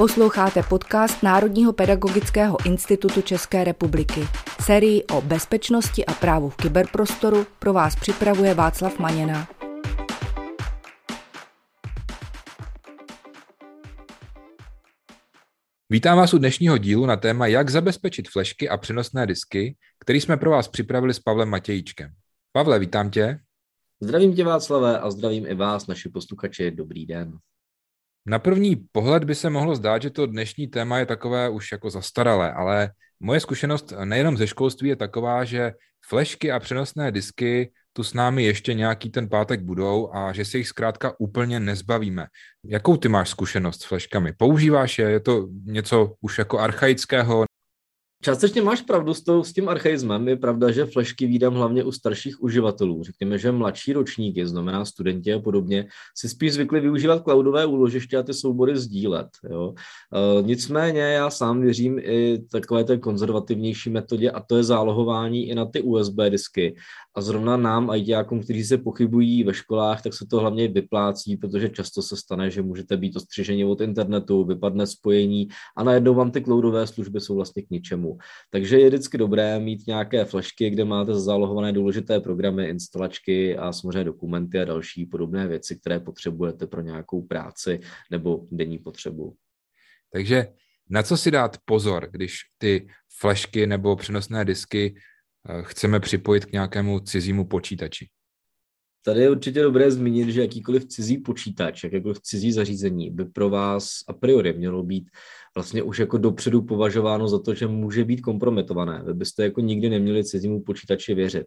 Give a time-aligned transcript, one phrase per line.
[0.00, 4.20] Posloucháte podcast Národního pedagogického institutu České republiky.
[4.62, 9.48] Sérii o bezpečnosti a právu v kyberprostoru pro vás připravuje Václav Maněna.
[15.90, 20.36] Vítám vás u dnešního dílu na téma, jak zabezpečit flešky a přenosné disky, který jsme
[20.36, 22.10] pro vás připravili s Pavlem Matějíčkem.
[22.52, 23.38] Pavle, vítám tě.
[24.00, 26.70] Zdravím tě Václavé a zdravím i vás, naši posluchači.
[26.70, 27.38] Dobrý den.
[28.30, 31.90] Na první pohled by se mohlo zdát, že to dnešní téma je takové už jako
[31.90, 35.72] zastaralé, ale moje zkušenost nejenom ze školství je taková, že
[36.08, 40.58] flešky a přenosné disky tu s námi ještě nějaký ten pátek budou a že se
[40.58, 42.26] jich zkrátka úplně nezbavíme.
[42.64, 44.32] Jakou ty máš zkušenost s fleškami?
[44.32, 45.10] Používáš je?
[45.10, 47.44] Je to něco už jako archaického
[48.22, 50.28] Částečně máš pravdu s, tou, s tím archaismem.
[50.28, 53.04] Je pravda, že flešky výdám hlavně u starších uživatelů.
[53.04, 58.22] Řekněme, že mladší ročníky, znamená studenti a podobně, si spíš zvykli využívat cloudové úložiště a
[58.22, 59.28] ty soubory sdílet.
[59.50, 59.74] Jo.
[59.74, 65.54] E, nicméně já sám věřím i takové té konzervativnější metodě a to je zálohování i
[65.54, 66.74] na ty USB disky.
[67.14, 71.68] A zrovna nám, ITákům, kteří se pochybují ve školách, tak se to hlavně vyplácí, protože
[71.68, 76.42] často se stane, že můžete být ostřiženi od internetu, vypadne spojení a najednou vám ty
[76.42, 78.09] cloudové služby jsou vlastně k ničemu.
[78.50, 84.04] Takže je vždycky dobré mít nějaké flashky, kde máte zálohované důležité programy, instalačky a samozřejmě
[84.04, 87.80] dokumenty a další podobné věci, které potřebujete pro nějakou práci
[88.10, 89.34] nebo denní potřebu.
[90.12, 90.46] Takže
[90.90, 94.94] na co si dát pozor, když ty flashky nebo přenosné disky
[95.48, 98.08] eh, chceme připojit k nějakému cizímu počítači?
[99.04, 103.88] Tady je určitě dobré zmínit, že jakýkoliv cizí počítač, jakékoliv cizí zařízení by pro vás
[104.08, 105.10] a priori mělo být
[105.54, 109.02] vlastně už jako dopředu považováno za to, že může být kompromitované.
[109.06, 111.46] Vy byste jako nikdy neměli cizímu počítači věřit.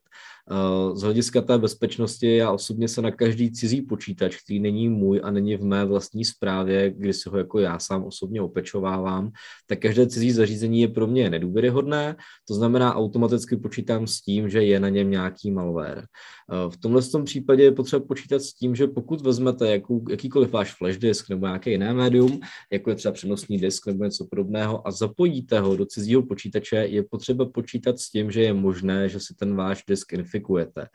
[0.52, 5.22] Eh, z hlediska té bezpečnosti já osobně se na každý cizí počítač, který není můj
[5.24, 9.32] a není v mé vlastní správě, kdy si ho jako já sám osobně opečovávám,
[9.68, 12.16] tak každé cizí zařízení je pro mě nedůvěryhodné,
[12.48, 16.04] to znamená automaticky počítám s tím, že je na něm nějaký malware.
[16.04, 20.52] Eh, v tomhle tom případě je potřeba počítat s tím, že pokud vezmete jakou, jakýkoliv
[20.52, 22.40] váš flash disk nebo nějaké jiné médium,
[22.72, 27.04] jako je třeba přenosný disk nebo něco podobného a zapojíte ho do cizího počítače, je
[27.04, 30.88] potřeba počítat s tím, že je možné, že si ten váš disk infikujete.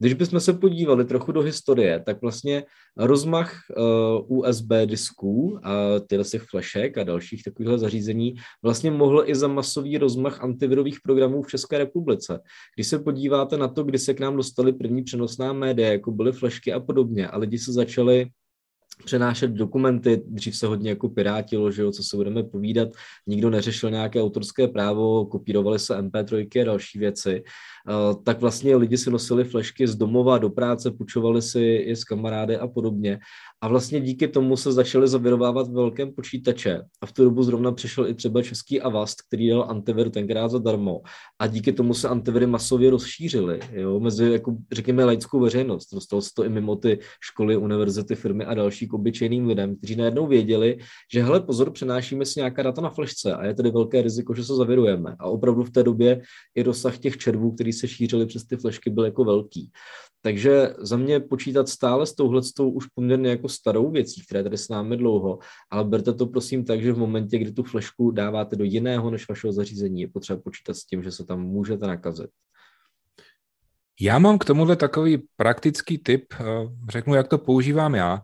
[0.00, 2.64] Když bychom se podívali trochu do historie, tak vlastně
[2.96, 3.56] rozmach
[4.28, 9.48] uh, USB disků a tyhle těch flashek a dalších takovýchhle zařízení vlastně mohl i za
[9.48, 12.40] masový rozmach antivirových programů v České republice.
[12.76, 16.32] Když se podíváte na to, kdy se k nám dostali první přenosná média, jako byly
[16.32, 18.26] flashky a podobně, a lidi se začali
[19.04, 22.88] přenášet dokumenty, dřív se hodně jako pirátilo, že jo, co se budeme povídat,
[23.26, 27.42] nikdo neřešil nějaké autorské právo, kopírovali se MP3 a další věci,
[27.88, 32.04] uh, tak vlastně lidi si nosili flešky z domova do práce, půjčovali si je s
[32.04, 33.18] kamarády a podobně
[33.62, 36.82] a vlastně díky tomu se začaly zavirovávat velkém počítače.
[37.00, 41.00] A v tu dobu zrovna přišel i třeba český Avast, který dal antivir tenkrát zadarmo.
[41.38, 45.94] A díky tomu se antiviry masově rozšířily jo, mezi, jako, řekněme, laickou veřejnost.
[45.94, 49.96] Dostalo se to i mimo ty školy, univerzity, firmy a další k obyčejným lidem, kteří
[49.96, 50.78] najednou věděli,
[51.12, 54.44] že hele, pozor, přenášíme si nějaká data na flešce a je tedy velké riziko, že
[54.44, 55.16] se zavirujeme.
[55.18, 56.22] A opravdu v té době
[56.54, 59.70] i rozsah těch červů, který se šířili přes ty flešky, byl jako velký.
[60.22, 64.68] Takže za mě počítat stále s touhletou už poměrně jako starou věcí, která tady s
[64.68, 65.38] námi dlouho,
[65.70, 69.28] ale berte to prosím tak, že v momentě, kdy tu flešku dáváte do jiného než
[69.28, 72.30] vašeho zařízení, je potřeba počítat s tím, že se tam můžete nakazit.
[74.00, 76.44] Já mám k tomuhle takový praktický tip, eh,
[76.88, 78.22] řeknu, jak to používám já.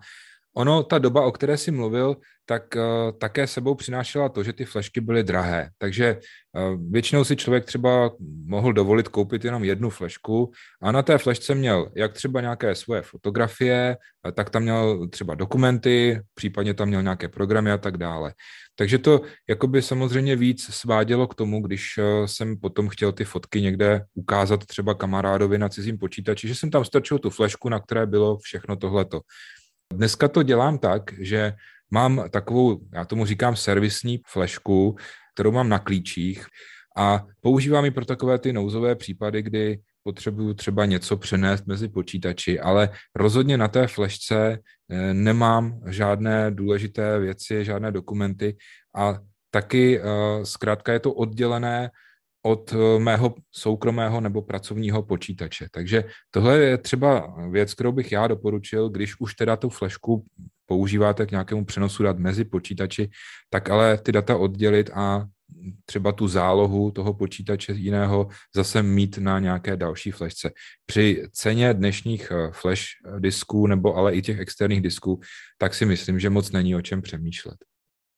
[0.56, 2.82] Ono, ta doba, o které jsi mluvil, tak uh,
[3.18, 5.70] také sebou přinášela to, že ty flešky byly drahé.
[5.78, 8.10] Takže uh, většinou si člověk třeba
[8.44, 10.52] mohl dovolit koupit jenom jednu flešku
[10.82, 13.96] a na té flešce měl jak třeba nějaké svoje fotografie,
[14.34, 18.32] tak tam měl třeba dokumenty, případně tam měl nějaké programy a tak dále.
[18.78, 23.62] Takže to jakoby samozřejmě víc svádělo k tomu, když uh, jsem potom chtěl ty fotky
[23.62, 28.06] někde ukázat třeba kamarádovi na cizím počítači, že jsem tam strčil tu flešku, na které
[28.06, 29.20] bylo všechno tohleto.
[29.94, 31.52] Dneska to dělám tak, že
[31.90, 34.96] mám takovou, já tomu říkám servisní flešku,
[35.34, 36.46] kterou mám na klíčích
[36.96, 42.60] a používám ji pro takové ty nouzové případy, kdy potřebuju třeba něco přenést mezi počítači,
[42.60, 44.58] ale rozhodně na té flešce
[44.90, 48.56] eh, nemám žádné důležité věci, žádné dokumenty
[48.96, 49.18] a
[49.50, 50.02] taky eh,
[50.46, 51.90] zkrátka je to oddělené
[52.46, 55.66] od eh, mého soukromého nebo pracovního počítače.
[55.70, 60.24] Takže tohle je třeba věc, kterou bych já doporučil, když už teda tu flešku
[60.66, 63.10] používáte k nějakému přenosu dat mezi počítači,
[63.50, 65.26] tak ale ty data oddělit a
[65.84, 70.50] třeba tu zálohu toho počítače jiného zase mít na nějaké další flešce.
[70.86, 72.84] Při ceně dnešních eh, flash
[73.18, 75.20] disků nebo ale i těch externích disků,
[75.58, 77.56] tak si myslím, že moc není o čem přemýšlet.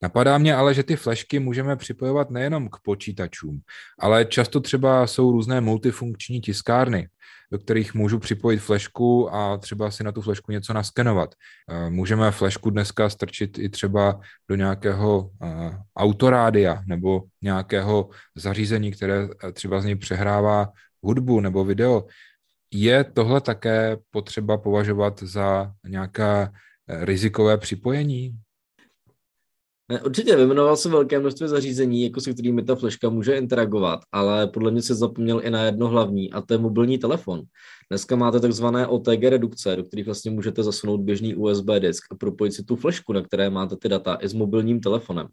[0.03, 3.61] Napadá mě ale, že ty flešky můžeme připojovat nejenom k počítačům,
[3.99, 7.09] ale často třeba jsou různé multifunkční tiskárny,
[7.53, 11.35] do kterých můžu připojit flešku a třeba si na tu flešku něco naskenovat.
[11.71, 19.29] Eh, můžeme flešku dneska strčit i třeba do nějakého eh, autorádia nebo nějakého zařízení, které
[19.45, 20.69] eh, třeba z něj přehrává
[21.03, 22.07] hudbu nebo video.
[22.73, 26.49] Je tohle také potřeba považovat za nějaké
[26.89, 28.39] rizikové připojení?
[29.91, 34.47] Ne, určitě, vymenoval jsem velké množství zařízení, jako se kterými ta fleška může interagovat, ale
[34.47, 37.43] podle mě se zapomněl i na jedno hlavní, a to je mobilní telefon.
[37.91, 42.55] Dneska máte takzvané OTG redukce, do kterých vlastně můžete zasunout běžný USB disk a propojit
[42.55, 45.27] si tu flešku, na které máte ty data, i s mobilním telefonem.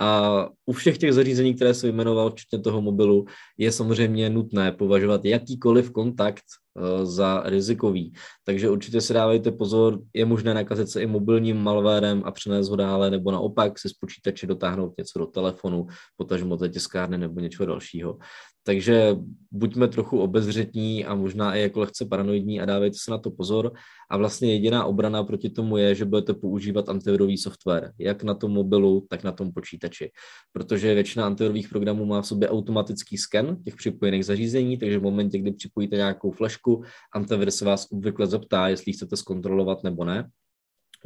[0.00, 3.24] A u všech těch zařízení, které jsem jmenoval, včetně toho mobilu,
[3.58, 6.44] je samozřejmě nutné považovat jakýkoliv kontakt
[7.02, 8.12] za rizikový.
[8.44, 12.76] Takže určitě si dávejte pozor, je možné nakazit se i mobilním malvérem a přenést ho
[12.76, 15.86] dále, nebo naopak si z počítače dotáhnout něco do telefonu,
[16.16, 18.18] potažmo té tiskárny nebo něčeho dalšího.
[18.66, 19.16] Takže
[19.50, 23.72] buďme trochu obezřetní a možná i jako lehce paranoidní a dávejte se na to pozor.
[24.10, 28.52] A vlastně jediná obrana proti tomu je, že budete používat antivirový software, jak na tom
[28.52, 30.10] mobilu, tak na tom počítači.
[30.52, 35.38] Protože většina antivirových programů má v sobě automatický sken těch připojených zařízení, takže v momentě,
[35.38, 36.82] kdy připojíte nějakou flešku,
[37.14, 40.30] antivir se vás obvykle zeptá, jestli chcete zkontrolovat nebo ne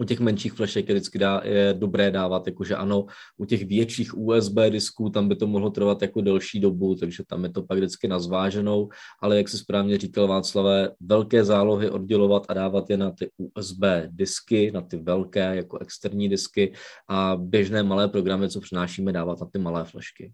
[0.00, 3.06] u těch menších flešek je vždycky dá, je dobré dávat, jakože ano,
[3.37, 7.44] u těch větších USB disků tam by to mohlo trvat jako delší dobu, takže tam
[7.44, 8.88] je to pak vždycky na zváženou,
[9.23, 13.82] ale jak se správně říkal Václavé, velké zálohy oddělovat a dávat je na ty USB
[14.06, 16.73] disky, na ty velké jako externí disky
[17.08, 20.32] a běžné malé programy, co přinášíme, dávat na ty malé flešky.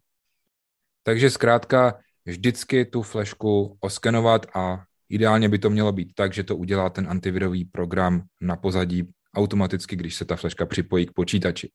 [1.03, 6.57] Takže zkrátka vždycky tu flešku oskenovat a Ideálně by to mělo být tak, že to
[6.57, 11.71] udělá ten antivirový program na pozadí automaticky, když se ta fleška připojí k počítači.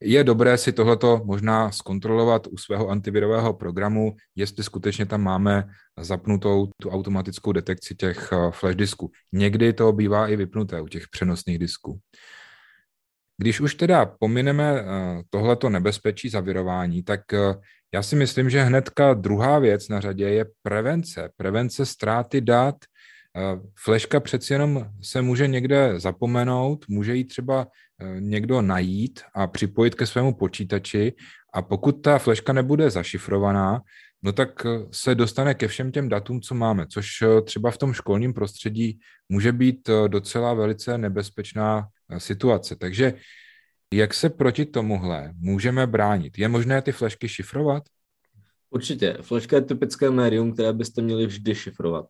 [0.00, 5.64] Je dobré si tohleto možná zkontrolovat u svého antivirového programu, jestli skutečně tam máme
[6.00, 9.10] zapnutou tu automatickou detekci těch eh, flash disků.
[9.32, 11.98] Někdy to bývá i vypnuté u těch přenosných disků.
[13.38, 14.84] Když už teda pomineme eh,
[15.30, 17.54] tohleto nebezpečí zavirování, tak eh,
[17.94, 21.30] já si myslím, že hnedka druhá věc na řadě je prevence.
[21.36, 22.76] Prevence ztráty dat,
[23.84, 27.66] Fleška přeci jenom se může někde zapomenout, může jí třeba
[28.00, 31.12] eh, někdo najít a připojit ke svému počítači
[31.54, 33.80] a pokud ta fleška nebude zašifrovaná,
[34.22, 37.78] no tak eh, se dostane ke všem těm datům, co máme, což eh, třeba v
[37.78, 38.98] tom školním prostředí
[39.28, 42.76] může být docela velice nebezpečná situace.
[42.76, 43.14] Takže
[43.94, 46.38] jak se proti tomuhle můžeme bránit?
[46.38, 47.82] Je možné ty flešky šifrovat?
[48.76, 49.18] Určitě.
[49.20, 52.06] Flashka je typické médium, které byste měli vždy šifrovat.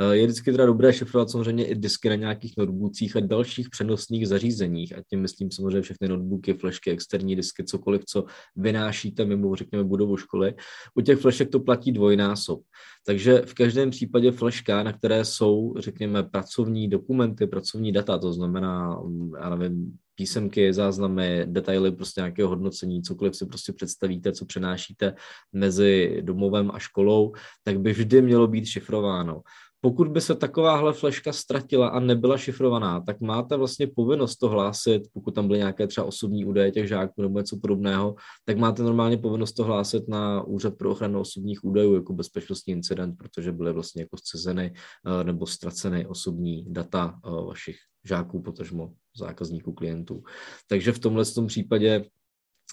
[0.00, 4.28] Eh, je vždycky teda dobré šifrovat samozřejmě i disky na nějakých notebookích a dalších přenosných
[4.28, 4.98] zařízeních.
[4.98, 8.24] A tím myslím samozřejmě všechny notebooky, flashky, externí disky, cokoliv, co
[8.56, 10.54] vynášíte mimo, řekněme, budovu školy.
[10.94, 12.60] U těch flashek to platí dvojnásob.
[13.06, 19.00] Takže v každém případě flashka, na které jsou, řekněme, pracovní dokumenty, pracovní data, to znamená,
[19.40, 25.14] já nevím, písemky, záznamy, detaily prostě nějakého hodnocení, cokoliv si prostě představíte, co přenášíte
[25.52, 27.32] mezi domovem a školou,
[27.64, 29.42] tak by vždy mělo být šifrováno.
[29.80, 35.02] Pokud by se takováhle fleška ztratila a nebyla šifrovaná, tak máte vlastně povinnost to hlásit,
[35.12, 38.14] pokud tam byly nějaké třeba osobní údaje těch žáků nebo něco podobného,
[38.44, 43.18] tak máte normálně povinnost to hlásit na Úřad pro ochranu osobních údajů jako bezpečnostní incident,
[43.18, 49.72] protože byly vlastně jako zcizeny eh, nebo ztraceny osobní data eh, vašich žáků, potažmo zákazníků,
[49.72, 50.22] klientů.
[50.66, 52.04] Takže v tomhle tom případě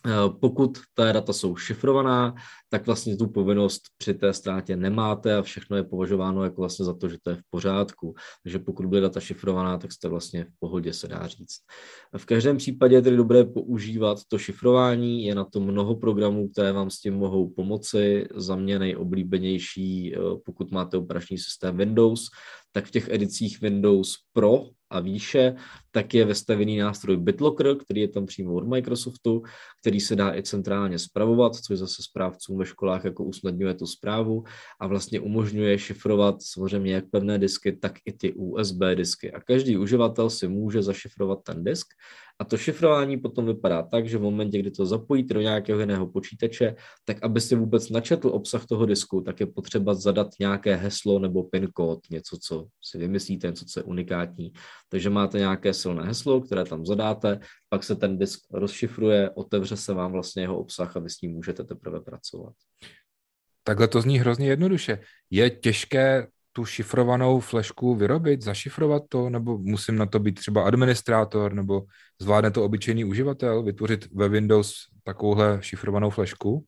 [0.06, 2.36] Eh, pokud ta data jsou šifrovaná,
[2.70, 6.94] tak vlastně tu povinnost při té ztrátě nemáte a všechno je považováno jako vlastně za
[6.94, 8.16] to, že to je v pořádku.
[8.44, 11.56] Takže pokud bude data šifrovaná, tak jste vlastně v pohodě, se dá říct.
[12.18, 15.26] V každém případě je tedy dobré používat to šifrování.
[15.26, 18.28] Je na to mnoho programů, které vám s tím mohou pomoci.
[18.36, 22.26] Za mě nejoblíbenější, eh, pokud máte operační systém Windows,
[22.72, 25.56] tak v těch edicích Windows Pro a výše,
[25.92, 29.44] tak je vestavený nástroj BitLocker, který je tam přímo od Microsoftu,
[29.82, 34.44] který se dá i centrálně zpravovat, což zase správcům ve školách jako usnadňuje tu zprávu
[34.80, 39.32] a vlastně umožňuje šifrovat samozřejmě jak pevné disky, tak i ty USB disky.
[39.32, 41.88] A každý uživatel si může zašifrovat ten disk
[42.40, 46.08] a to šifrování potom vypadá tak, že v momentě, kdy to zapojíte do nějakého jiného
[46.08, 46.76] počítače,
[47.06, 51.68] tak abyste vůbec načetl obsah toho disku, tak je potřeba zadat nějaké heslo nebo PIN
[51.74, 54.54] kód, něco, co si vymyslíte, něco, co je unikátní.
[54.90, 57.40] Takže máte nějaké silné heslo, které tam zadáte,
[57.70, 61.32] pak se ten disk rozšifruje, otevře se vám vlastně jeho obsah a vy s ním
[61.32, 62.54] můžete teprve pracovat.
[63.64, 65.00] Takhle to zní hrozně jednoduše.
[65.30, 71.54] Je těžké tu šifrovanou flešku vyrobit, zašifrovat to, nebo musím na to být třeba administrátor,
[71.54, 71.84] nebo
[72.22, 76.66] zvládne to obyčejný uživatel, vytvořit ve Windows takovouhle šifrovanou flešku?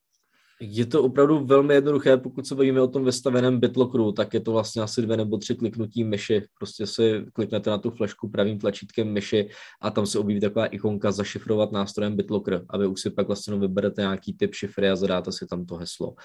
[0.61, 4.51] Je to opravdu velmi jednoduché, pokud se bavíme o tom vystaveném BitLockeru, tak je to
[4.51, 6.41] vlastně asi dvě nebo tři kliknutí myši.
[6.57, 9.49] Prostě si kliknete na tu flešku pravým tlačítkem myši
[9.81, 13.55] a tam se objeví taková ikonka zašifrovat nástrojem BitLocker a vy už si pak vlastně
[13.55, 16.15] vyberete nějaký typ šifry a zadáte si tam to heslo.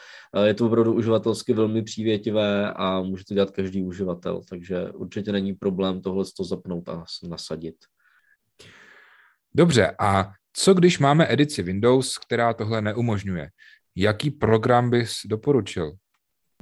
[0.44, 5.54] Je to opravdu uživatelsky velmi přívětivé a může to dělat každý uživatel, takže určitě není
[5.54, 7.76] problém tohle to zapnout a nasadit.
[9.54, 13.48] Dobře, a co když máme edici Windows, která tohle neumožňuje?
[13.96, 15.92] Jaký program bys doporučil?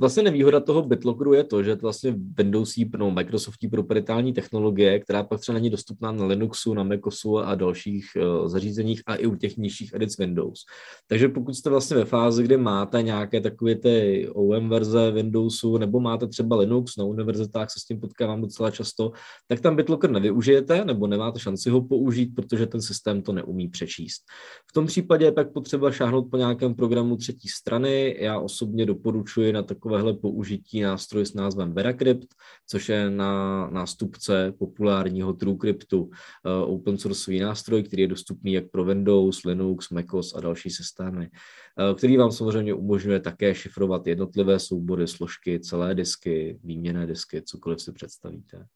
[0.00, 5.22] Vlastně nevýhoda toho BitLockeru je to, že to vlastně Windowsí, no Microsoftí proprietární technologie, která
[5.22, 9.36] pak třeba není dostupná na Linuxu, na MacOSu a dalších uh, zařízeních a i u
[9.36, 10.60] těch nižších edic Windows.
[11.06, 16.00] Takže pokud jste vlastně ve fázi, kde máte nějaké takové ty OM verze Windowsu nebo
[16.00, 19.12] máte třeba Linux na univerzitách, se s tím potkávám docela často,
[19.48, 24.22] tak tam BitLocker nevyužijete nebo nemáte šanci ho použít, protože ten systém to neumí přečíst.
[24.70, 28.16] V tom případě je pak potřeba šáhnout po nějakém programu třetí strany.
[28.20, 32.34] Já osobně doporučuji na takové takovéhle použití nástroj s názvem Veracrypt,
[32.66, 36.10] což je na nástupce populárního TrueCryptu,
[36.46, 41.30] eh, open source nástroj, který je dostupný jak pro Windows, Linux, MacOS a další systémy,
[41.30, 47.82] eh, který vám samozřejmě umožňuje také šifrovat jednotlivé soubory, složky, celé disky, výměné disky, cokoliv
[47.82, 48.66] si představíte.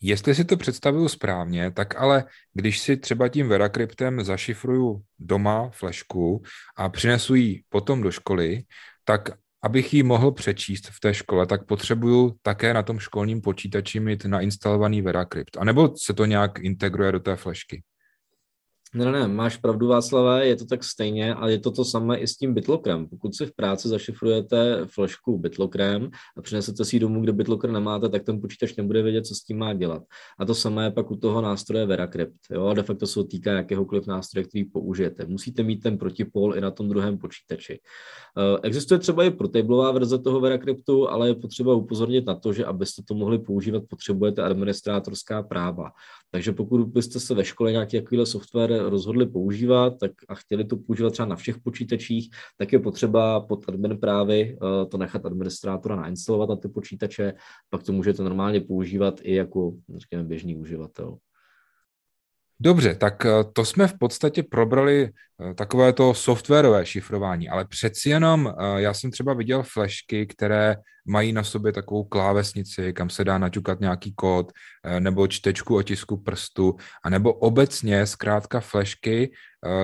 [0.00, 6.42] Jestli si to představuju správně, tak ale když si třeba tím Veracryptem zašifruju doma flešku
[6.76, 8.62] a přinesu ji potom do školy,
[9.04, 9.30] tak
[9.62, 14.24] abych ji mohl přečíst v té škole, tak potřebuju také na tom školním počítači mít
[14.24, 15.56] nainstalovaný VeraCrypt.
[15.56, 17.82] A nebo se to nějak integruje do té flešky?
[18.96, 22.26] Ne, ne, máš pravdu Václavé, je to tak stejně, ale je to to samé i
[22.26, 23.08] s tím BitLockerem.
[23.08, 28.08] Pokud si v práci zašifrujete flešku BitLockerem a přinesete si ji domů, kde BitLocker nemáte,
[28.08, 30.02] tak ten počítač nebude vědět, co s tím má dělat.
[30.38, 32.36] A to samé je pak u toho nástroje VeraCrypt.
[32.50, 32.66] Jo?
[32.66, 35.26] A de facto se týká jakéhokoliv nástroje, který použijete.
[35.26, 37.80] Musíte mít ten protipol i na tom druhém počítači.
[38.38, 42.64] Eh, existuje třeba i protablová verze toho VeraCryptu, ale je potřeba upozornit na to, že
[42.64, 45.90] abyste to mohli používat, potřebujete administrátorská práva.
[46.30, 51.10] Takže pokud byste se ve škole nějaký software rozhodli používat tak a chtěli to používat
[51.10, 56.48] třeba na všech počítačích, tak je potřeba pod admin právy eh, to nechat administrátora nainstalovat
[56.48, 57.34] na ty počítače,
[57.70, 61.18] pak to můžete normálně používat i jako, řekněme, běžný uživatel.
[62.60, 65.10] Dobře, tak eh, to jsme v podstatě probrali
[65.50, 70.76] eh, takové to softwarové šifrování, ale přeci jenom eh, já jsem třeba viděl flashky, které
[71.06, 74.52] mají na sobě takovou klávesnici, kam se dá naťukat nějaký kód,
[74.98, 79.30] nebo čtečku otisku prstu, anebo obecně zkrátka flashky,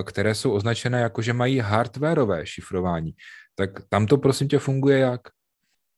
[0.04, 3.12] které jsou označené jako, že mají hardwareové šifrování.
[3.54, 5.20] Tak tam to prosím tě funguje jak?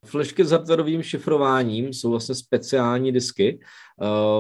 [0.05, 3.61] Flešky s hardwareovým šifrováním jsou vlastně speciální disky.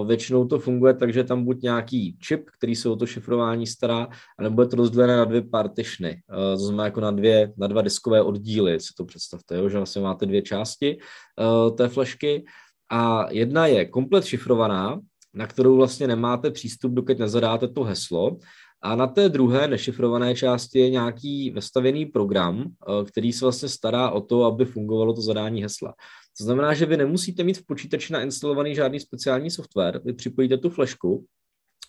[0.00, 3.66] Uh, většinou to funguje tak, že tam buď nějaký čip, který se o to šifrování
[3.66, 6.22] stará, anebo je to rozdělené na dvě partitiony.
[6.28, 9.68] Uh, to znamená jako na, dvě, na dva diskové oddíly, si to představte, jo?
[9.68, 12.44] že vlastně máte dvě části uh, té flešky
[12.90, 15.00] a jedna je komplet šifrovaná,
[15.34, 18.36] na kterou vlastně nemáte přístup, dokud nezadáte to heslo
[18.84, 24.10] a na té druhé nešifrované části je nějaký vestavěný program, eh, který se vlastně stará
[24.10, 25.94] o to, aby fungovalo to zadání hesla.
[26.38, 30.70] To znamená, že vy nemusíte mít v počítači nainstalovaný žádný speciální software, vy připojíte tu
[30.70, 31.24] flešku,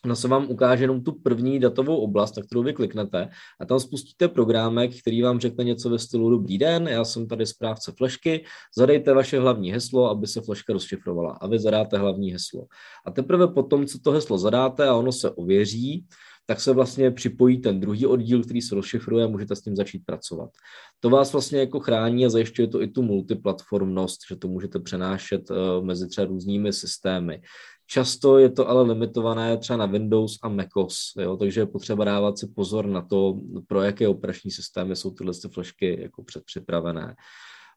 [0.06, 3.80] Ona se vám ukáže jenom tu první datovou oblast, na kterou vy kliknete a tam
[3.80, 8.46] spustíte programek, který vám řekne něco ve stylu Dobrý den, já jsem tady správce flešky,
[8.78, 12.66] zadejte vaše hlavní heslo, aby se fleška rozšifrovala a vy zadáte hlavní heslo.
[13.06, 16.06] A teprve potom, co to heslo zadáte a ono se ověří,
[16.46, 20.06] tak se vlastně připojí ten druhý oddíl, který se rozšifruje a můžete s tím začít
[20.06, 20.50] pracovat.
[21.00, 25.52] To vás vlastně jako chrání a zajišťuje to i tu multiplatformnost, že to můžete přenášet
[25.52, 27.42] eh, mezi třeba různými systémy.
[27.88, 32.38] Často je to ale limitované třeba na Windows a macOS, jo, takže je potřeba dávat
[32.38, 37.16] si pozor na to, pro jaké operační systémy jsou tyhle flešky jako předpřipravené.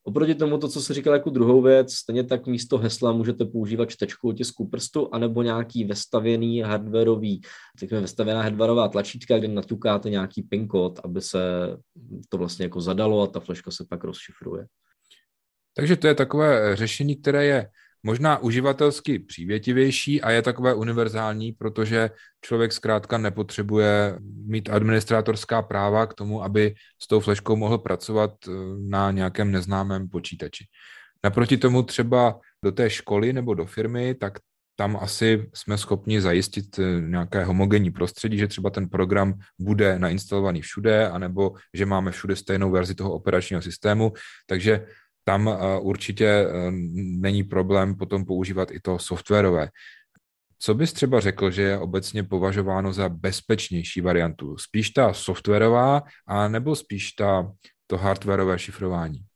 [0.08, 3.90] Oproti tomu, to, co se říkal jako druhou věc, stejně tak místo hesla můžete používat
[3.90, 7.40] čtečku otisku prstu anebo nějaký vestavěný hardwareový,
[7.78, 11.40] řekněme vestavěná hardwareová tlačítka, kde naťukáte nějaký PIN kód, aby se
[12.28, 14.66] to vlastně jako zadalo a ta fleška se pak rozšifruje.
[15.76, 17.68] Takže to je takové řešení, které je
[18.02, 26.14] možná uživatelsky přívětivější a je takové univerzální, protože člověk zkrátka nepotřebuje mít administrátorská práva k
[26.14, 28.50] tomu, aby s tou fleškou mohl pracovat eh,
[28.88, 30.64] na nějakém neznámém počítači.
[31.24, 34.38] Naproti tomu třeba do té školy nebo do firmy, tak
[34.76, 40.62] tam asi jsme schopni zajistit eh, nějaké homogenní prostředí, že třeba ten program bude nainstalovaný
[40.62, 44.12] všude, anebo že máme všude stejnou verzi toho operačního systému.
[44.46, 44.86] Takže
[45.28, 46.46] tam určitě
[47.20, 49.68] není problém potom používat i to softwarové.
[50.58, 54.56] Co bys třeba řekl, že je obecně považováno za bezpečnější variantu?
[54.56, 57.52] Spíš ta softwarová, a nebo spíš ta,
[57.86, 59.27] to hardwareové šifrování?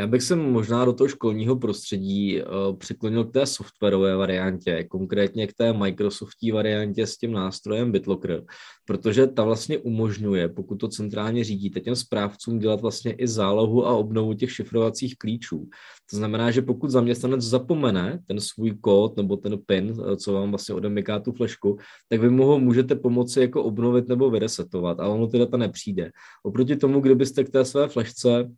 [0.00, 5.46] Já bych se možná do toho školního prostředí uh, přiklonil k té softwarové variantě, konkrétně
[5.46, 8.44] k té Microsoftí variantě s tím nástrojem BitLocker,
[8.84, 13.96] protože ta vlastně umožňuje, pokud to centrálně řídíte, těm správcům dělat vlastně i zálohu a
[13.96, 15.68] obnovu těch šifrovacích klíčů.
[16.10, 20.50] To znamená, že pokud zaměstnanec zapomene ten svůj kód nebo ten PIN, eh, co vám
[20.50, 25.14] vlastně odemyká tu flešku, tak vy mu ho můžete pomoci jako obnovit nebo vyresetovat, ale
[25.14, 26.10] ono ty data nepřijde.
[26.42, 28.48] Oproti tomu, kdybyste k té své flešce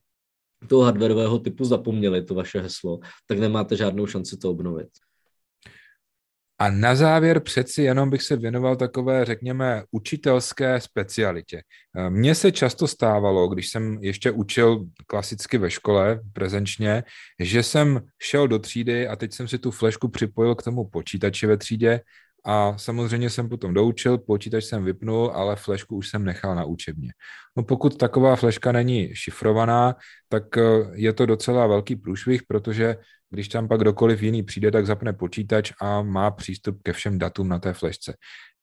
[0.69, 4.89] toho hardwareového typu zapomněli to vaše heslo, tak nemáte žádnou šanci to obnovit.
[6.59, 11.63] A na závěr přeci jenom bych se věnoval takové, řekněme, učitelské specialitě.
[12.09, 17.03] Mně se často stávalo, když jsem ještě učil klasicky ve škole, prezenčně,
[17.41, 21.47] že jsem šel do třídy a teď jsem si tu flešku připojil k tomu počítači
[21.47, 22.01] ve třídě
[22.45, 27.13] a samozřejmě jsem potom doučil, počítač jsem vypnul, ale flešku už jsem nechal na učebně.
[27.57, 29.97] No pokud taková fleška není šifrovaná,
[30.29, 30.63] tak eh,
[30.95, 32.97] je to docela velký průšvih, protože
[33.31, 37.49] když tam pak kdokoliv jiný přijde, tak zapne počítač a má přístup ke všem datům
[37.49, 38.15] na té flešce.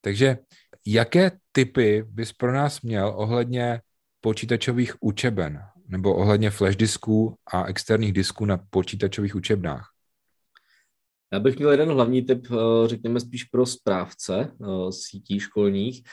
[0.02, 0.38] Takže
[0.86, 3.82] jaké typy bys pro nás měl ohledně
[4.22, 10.01] počítačových učeben nebo ohledně flash disků a externích disků na počítačových učebnách?
[11.34, 16.04] Já bych měl jeden hlavní tip, eh, řekněme spíš pro správce eh, sítí školních.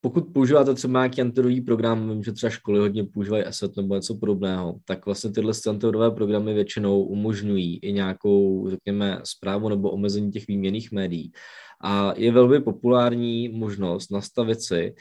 [0.00, 4.14] Pokud používáte třeba nějaký antivirový program, vím, že třeba školy hodně používají Asset nebo něco
[4.14, 10.46] podobného, tak vlastně tyhle antivirové programy většinou umožňují i nějakou, řekněme, zprávu nebo omezení těch
[10.46, 11.32] výměných médií.
[11.84, 14.94] A je velmi populární možnost nastavit si,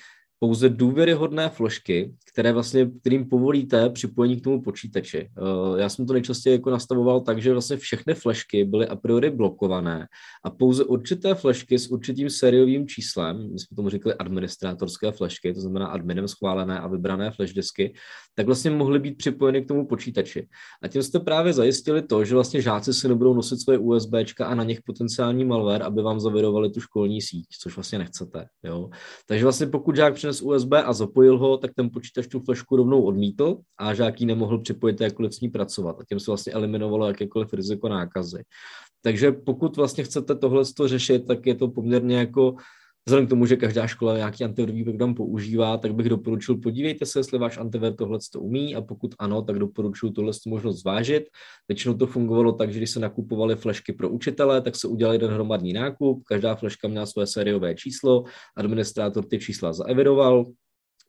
[0.44, 5.30] pouze důvěryhodné fložky, které vlastně, kterým povolíte připojení k tomu počítači.
[5.38, 9.30] Eh, já jsem to nejčastěji jako nastavoval tak, že vlastně všechny flešky byly a priori
[9.30, 10.08] blokované
[10.44, 15.62] a pouze určité flešky s určitým sériovým číslem, my jsme tomu říkali administrátorské flešky, to
[15.62, 17.94] znamená adminem schválené a vybrané flash disky,
[18.36, 20.48] tak vlastně mohly být připojeny k tomu počítači.
[20.84, 24.56] A tím jste právě zajistili to, že vlastně žáci si nebudou nosit svoje USBčka a
[24.56, 28.46] na nich potenciální malware, aby vám zavirovali tu školní síť, což vlastně nechcete.
[28.64, 28.90] Jo?
[29.28, 33.04] Takže vlastně pokud žák přines USB a zapojil ho, tak ten počítač tu flešku rovnou
[33.04, 36.00] odmítl a žák ji nemohl připojit jakkoliv s ní pracovat.
[36.00, 38.44] A tím se vlastně eliminovalo jakékoliv riziko nákazy.
[39.02, 42.56] Takže pokud vlastně chcete tohle řešit, tak je to poměrně jako
[43.06, 47.20] Vzhledem k tomu, že každá škola nějaký antivirový program používá, tak bych doporučil, podívejte se,
[47.20, 51.24] jestli váš antivir tohle to umí a pokud ano, tak doporučuji tohle možnost zvážit.
[51.68, 55.32] Většinou to fungovalo tak, že když se nakupovaly flešky pro učitele, tak se udělal jeden
[55.32, 58.24] hromadný nákup, každá fleška měla své sériové číslo,
[58.58, 60.46] administrátor ty čísla zaevidoval,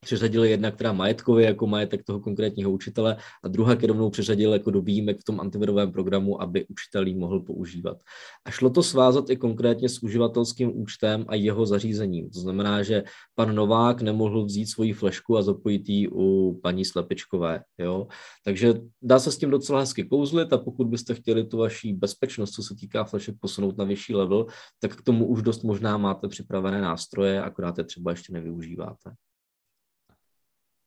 [0.04, 4.70] přeřadili jedna, která majetkově jako majetek toho konkrétního učitele a druhá ke rovnou přeřadil jako
[4.70, 7.98] do výjimek v tom antivirovém programu, aby učitel ji mohl používat.
[8.44, 12.30] A šlo to svázat i konkrétně s uživatelským účtem a jeho zařízením.
[12.30, 13.02] To znamená, že
[13.34, 17.62] pan Novák nemohl vzít svoji flešku a zapojit ji u paní Slepičkové.
[17.78, 18.06] Jo?
[18.44, 22.50] Takže dá se s tím docela hezky kouzlit a pokud byste chtěli tu vaší bezpečnost,
[22.50, 24.46] co se týká flešek, posunout na vyšší level,
[24.80, 29.14] tak k tomu už dost možná máte připravené nástroje, akorát je třeba ještě nevyužíváte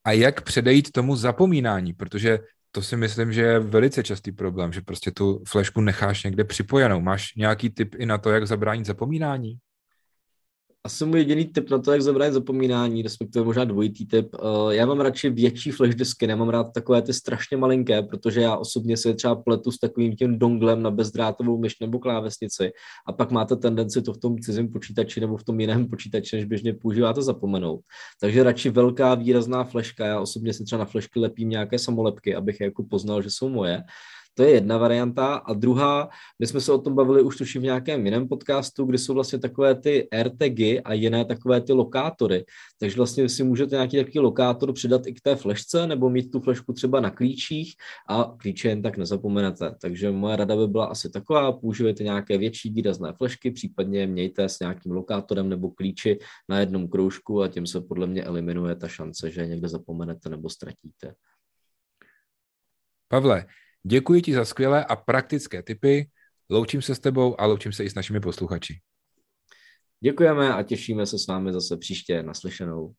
[0.06, 2.40] a jak předejít tomu zapomínání, protože
[2.72, 7.02] to si myslím, že je velice častý problém, že prostě tu flešku necháš někde připojenou.
[7.02, 9.58] Máš nějaký tip i na to, jak zabránit zapomínání?
[10.86, 14.36] Asi můj jediný tip na to, jak zabránit zapomínání, respektive možná dvojitý tip.
[14.36, 18.58] Eh, já mám radši větší flash disky, nemám rád takové ty strašně malinké, protože já
[18.58, 22.72] osobně si třeba pletu s takovým tím donglem na bezdrátovou myš nebo klávesnici
[23.08, 26.46] a pak máte tendenci to v tom cizím počítači nebo v tom jiném počítači, než
[26.46, 27.82] běžně používáte, zapomenout.
[28.22, 30.06] Takže radši velká výrazná fleška.
[30.06, 33.84] Já osobně si třeba na flešky lepím nějaké samolepky, abych jako poznal, že jsou moje.
[34.38, 35.36] To je jedna varianta.
[35.36, 38.98] A druhá, my jsme se o tom bavili už tuším v nějakém jiném podcastu, kdy
[38.98, 42.46] jsou vlastně takové ty RTG a jiné takové ty lokátory.
[42.80, 46.40] Takže vlastně si můžete nějaký takový lokátor přidat i k té flešce nebo mít tu
[46.40, 47.76] flešku třeba na klíčích
[48.10, 49.76] a klíče jen tak nezapomenete.
[49.82, 54.60] Takže moje rada by byla asi taková, používejte nějaké větší výrazné flešky, případně mějte s
[54.60, 56.20] nějakým lokátorem nebo klíči
[56.50, 60.50] na jednom kroužku a tím se podle mě eliminuje ta šance, že někde zapomenete nebo
[60.50, 61.14] ztratíte.
[63.08, 63.46] Pavle,
[63.88, 66.10] Děkuji ti za skvělé a praktické tipy.
[66.50, 68.80] Loučím se s tebou a loučím se i s našimi posluchači.
[70.04, 72.94] Děkujeme a těšíme se s vámi zase příště naslyšenou.